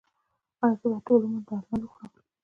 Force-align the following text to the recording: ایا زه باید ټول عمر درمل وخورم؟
ایا 0.63 0.75
زه 0.79 0.85
باید 0.91 1.05
ټول 1.07 1.21
عمر 1.27 1.41
درمل 1.47 1.81
وخورم؟ 1.83 2.13